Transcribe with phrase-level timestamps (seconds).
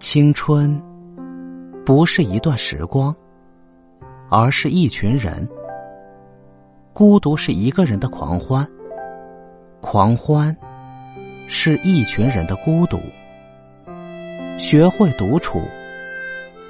[0.00, 0.80] 青春
[1.84, 3.14] 不是一段时光，
[4.30, 5.46] 而是一群人。
[6.92, 8.66] 孤独是一个人的狂欢，
[9.80, 10.56] 狂欢
[11.48, 12.98] 是一群人的孤独。
[14.58, 15.60] 学会独处，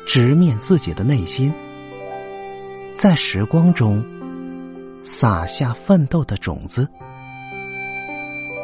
[0.06, 1.52] 直面自己的内心，
[2.96, 4.02] 在时光中
[5.04, 6.88] 撒下奋斗的种子。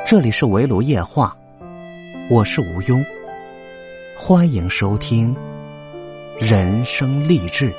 [0.07, 1.37] 这里是围炉夜话，
[2.31, 3.05] 我是吴庸。
[4.27, 5.37] 欢迎收听
[6.41, 7.71] 人生励志。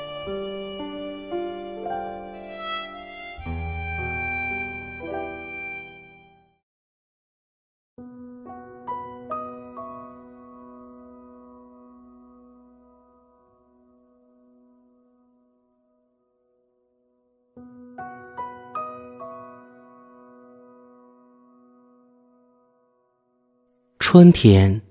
[23.98, 24.85] 春天。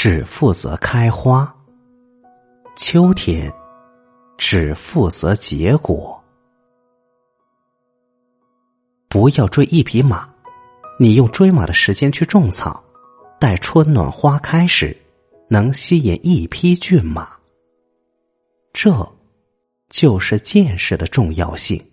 [0.00, 1.52] 只负责开花，
[2.76, 3.52] 秋天
[4.36, 6.22] 只负责结果。
[9.08, 10.32] 不要追一匹马，
[11.00, 12.80] 你用追马的时间去种草，
[13.40, 14.96] 待春暖花开时，
[15.48, 17.36] 能吸引一匹骏马。
[18.72, 19.12] 这，
[19.88, 21.84] 就是见识的重要性。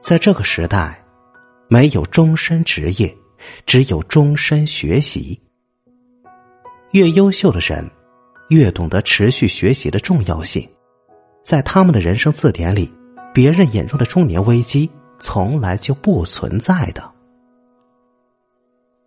[0.00, 1.00] 在这个时代，
[1.68, 3.16] 没有终身职业。
[3.66, 5.40] 只有终身学习。
[6.92, 7.88] 越优秀的人，
[8.48, 10.66] 越懂得持续学习的重要性。
[11.44, 12.92] 在他们的人生字典里，
[13.32, 17.10] 别人眼中的中年危机从来就不存在的。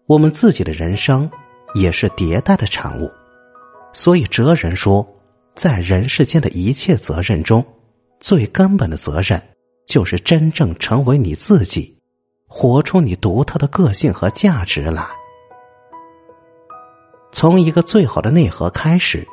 [0.07, 1.29] 我们自己的人生
[1.73, 3.09] 也是迭代的产物，
[3.93, 5.07] 所以哲人说，
[5.55, 7.65] 在人世间的一切责任中，
[8.19, 9.41] 最根本的责任
[9.87, 11.97] 就是真正成为你自己。
[12.53, 15.07] 活出你独特的个性和价值来。
[17.31, 19.25] 从一个最好的内核开始，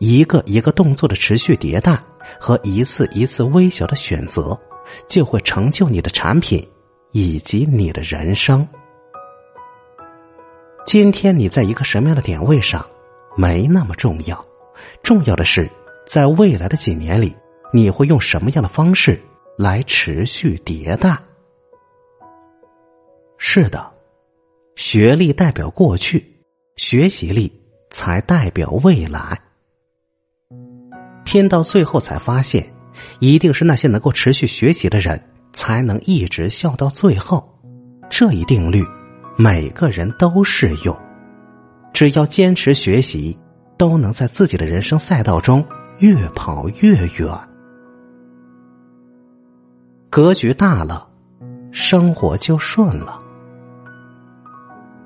[0.00, 1.98] 一个一个动作的持续迭代
[2.38, 4.56] 和一次一次微小的选择，
[5.08, 6.62] 就会成就你的产品
[7.12, 8.68] 以及你的人生。
[10.84, 12.86] 今天你在一个什么样的点位上，
[13.34, 14.44] 没那么重要，
[15.02, 15.70] 重要的是
[16.06, 17.34] 在未来的几年里，
[17.72, 19.18] 你会用什么样的方式
[19.56, 21.16] 来持续迭代。
[23.38, 23.90] 是的，
[24.76, 26.22] 学历代表过去，
[26.76, 27.50] 学习力
[27.88, 29.40] 才代表未来。
[31.24, 32.66] 拼到最后才发现，
[33.20, 35.22] 一定是那些能够持续学习的人，
[35.52, 37.48] 才能一直笑到最后。
[38.10, 38.84] 这一定律，
[39.36, 40.96] 每个人都适用。
[41.92, 43.38] 只要坚持学习，
[43.76, 45.64] 都能在自己的人生赛道中
[45.98, 47.28] 越跑越远。
[50.10, 51.08] 格局大了，
[51.70, 53.17] 生活就顺了。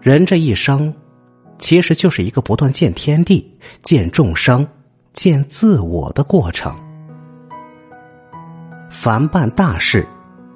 [0.03, 0.93] 人这一生，
[1.61, 3.49] 其实就是一个不断见天地、
[3.83, 4.67] 见众生、
[5.13, 6.77] 见自我的过程。
[8.91, 10.05] 凡办大事，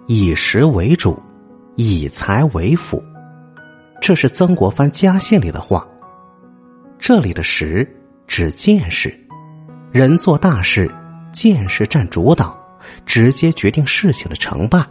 [0.08, 1.16] 以实为主，
[1.76, 3.00] 以财为辅，
[4.00, 5.86] 这是曾国藩家信里的话。
[6.98, 7.88] 这里的“实”
[8.26, 9.16] 指见识，
[9.92, 10.92] 人做大事，
[11.32, 12.58] 见识占主导，
[13.04, 14.84] 直接决定事情的成败，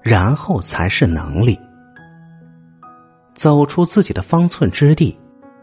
[0.00, 1.58] 然后才是能力。
[3.42, 5.18] 走出自己的方寸之地，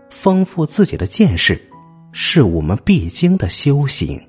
[0.09, 1.57] 丰富自己的见识，
[2.11, 4.21] 是我们必经的修行。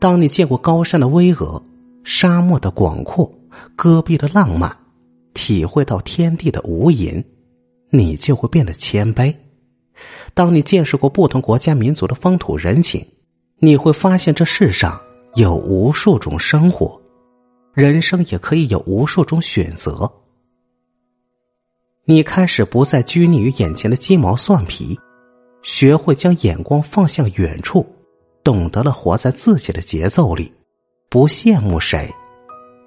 [0.00, 1.62] 当你见过高山的巍峨、
[2.02, 3.32] 沙漠的广阔、
[3.76, 4.76] 戈壁的浪漫，
[5.32, 7.24] 体会到天地的无垠，
[7.88, 9.32] 你就会变得谦卑；
[10.34, 13.06] 当你见识过不同国家民族的风土人情，
[13.60, 15.00] 你会发现这世上
[15.34, 17.00] 有无数种生活，
[17.74, 20.10] 人生也可以有无数种选择。
[22.06, 24.98] 你开始不再拘泥于眼前的鸡毛蒜皮，
[25.62, 27.86] 学会将眼光放向远处，
[28.42, 30.52] 懂得了活在自己的节奏里，
[31.08, 32.12] 不羡慕谁，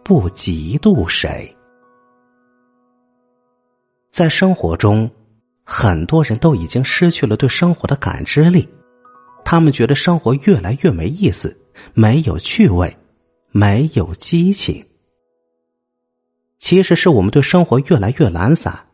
[0.03, 1.51] 不嫉妒谁。
[4.11, 5.09] 在生活中，
[5.63, 8.69] 很多人都已经失去了对生活的感知力，
[9.43, 11.59] 他们觉得生活越来越没意思，
[11.95, 12.95] 没有趣味，
[13.49, 14.85] 没有激情。
[16.59, 18.86] 其实是我们对生活越来越懒散。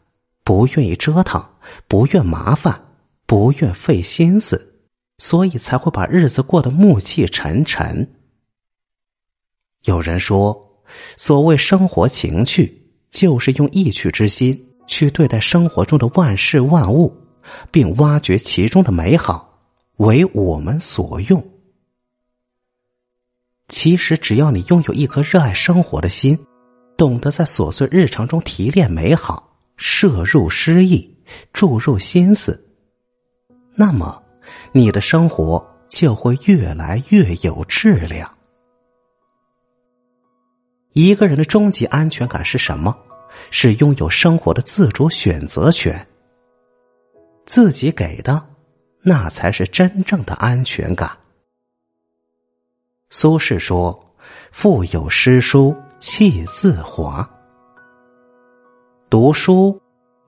[0.44, 1.44] 不愿意折腾，
[1.88, 2.80] 不愿麻烦，
[3.26, 4.76] 不愿费心思，
[5.18, 8.08] 所以才会把日子过得暮气沉沉。
[9.86, 10.82] 有人说，
[11.18, 17.16] 所谓生活情趣，就是用意趣之心去对待生活中的万事万物，
[17.72, 19.58] 并挖掘其中的美好，
[19.98, 21.42] 为我们所用。
[23.70, 26.38] 其实，只要你拥有一颗热爱生活的心，
[26.98, 29.53] 懂得在琐碎日常中提炼美好。
[29.76, 31.18] 摄入诗意，
[31.52, 32.64] 注入心思，
[33.76, 34.22] 那么
[34.72, 38.32] 你的生活就会越来越有质量。
[40.92, 42.96] 一个人的终极安全感是什么？
[43.50, 46.08] 是拥有生活的自主选择权。
[47.46, 48.48] 自己给的，
[49.02, 51.12] 那才是真正的安全感。
[53.10, 54.16] 苏轼说
[54.54, 57.28] ：“腹有诗书气自华。”
[59.14, 59.80] 读书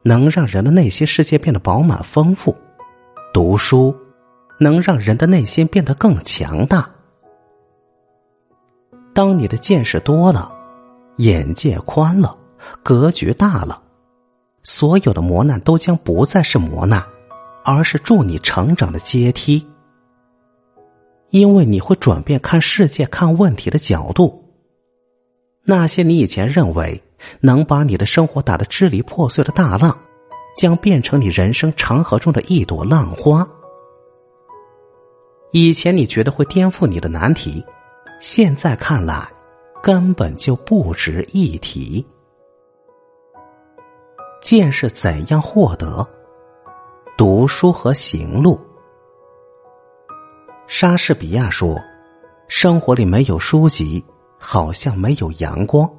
[0.03, 2.55] 能让人的内心世界变得饱满丰富，
[3.33, 3.97] 读书
[4.59, 6.87] 能让人的内心变得更强大。
[9.11, 10.51] 当你的见识多了。
[11.17, 12.37] 眼界宽了，
[12.83, 13.81] 格局大了，
[14.61, 17.03] 所有的磨难都将不再是磨难，
[17.63, 19.65] 而是助你成长的阶梯。
[21.31, 24.44] 因为你会转变看世界、看问题的角度。
[25.65, 27.01] 那些你以前认为
[27.41, 29.97] 能把你的生活打得支离破碎的大浪，
[30.55, 33.47] 将变成你人生长河中的一朵浪花。
[35.51, 37.65] 以前你觉得会颠覆你的难题，
[38.19, 39.27] 现在看来。
[39.83, 42.03] 根本就不值一提。
[44.41, 46.03] 见识怎样获得？
[47.15, 48.59] 读书和行路。
[50.65, 51.79] 莎士比亚说
[52.49, 54.03] ：“生活里没有书籍，
[54.47, 55.89] 好像没有阳光；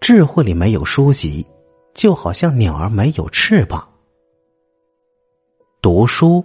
[0.00, 1.44] 智慧里没有书籍，
[1.92, 3.84] 就好像鸟儿没有翅膀。”
[5.82, 6.44] 读书，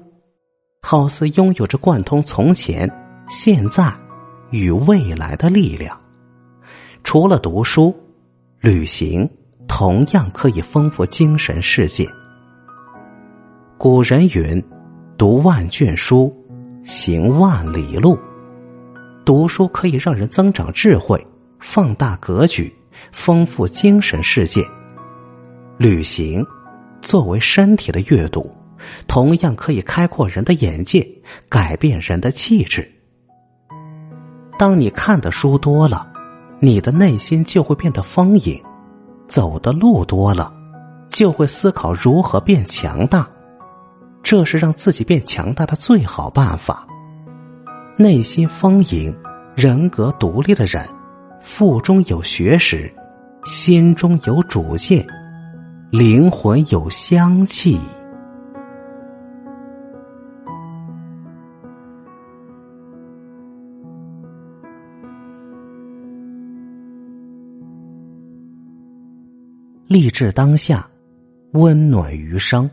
[0.81, 2.91] 好似拥有着贯通从前、
[3.29, 3.93] 现在
[4.49, 5.95] 与未来的力量。
[7.03, 7.95] 除了读书，
[8.59, 9.29] 旅行
[9.67, 12.09] 同样可以丰富精神世界。
[13.77, 14.61] 古人云
[15.19, 16.35] ：“读万卷书，
[16.83, 18.17] 行万里路。”
[19.27, 21.21] 读书可以让人增长智慧，
[21.59, 22.73] 放大格局，
[23.11, 24.65] 丰富精神世界。
[25.77, 26.41] 旅行
[27.01, 28.49] 作为身体的阅读，
[29.05, 31.05] 同样可以开阔人的眼界，
[31.49, 32.89] 改变人的气质。
[34.57, 36.09] 当你看的书多了。
[36.59, 38.59] 你的内心就会变得丰盈，
[39.27, 40.51] 走的路多了，
[41.07, 43.29] 就会思考如何变强大，
[44.23, 46.87] 这是让自己变强大的最好办法。
[47.99, 49.11] 内心丰盈、
[49.55, 50.87] 人格独立的人，
[51.41, 52.93] 腹中有学识，
[53.43, 55.03] 心中有主见，
[55.89, 57.81] 灵魂有香气。
[69.87, 70.87] 励志当下，
[71.53, 72.69] 温暖余生。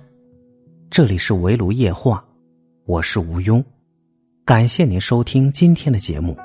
[0.90, 2.22] 这里是围炉夜话，
[2.84, 3.64] 我是吴庸。
[4.46, 6.36] 感谢您收听今天的节目。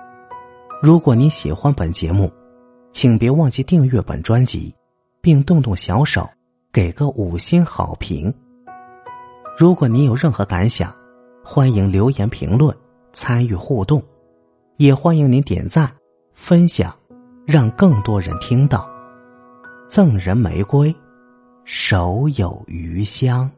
[0.82, 2.32] 如果您喜欢本节目，
[2.94, 4.74] 请别忘记订阅本专辑，
[5.20, 6.26] 并动动小手
[6.72, 8.34] 给个五星好评。
[9.58, 10.96] 如果您有任何感想，
[11.44, 12.74] 欢迎留言评论
[13.12, 14.02] 参与互动，
[14.78, 15.92] 也欢迎您点赞
[16.34, 16.98] 分享，
[17.46, 18.90] 让更多人听到。
[19.90, 20.96] 赠人玫瑰，
[21.66, 23.52] 手有余香。